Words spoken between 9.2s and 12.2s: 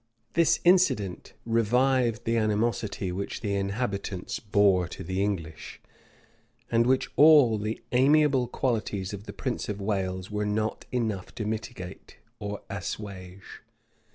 the prince of Wales were not able to mitigate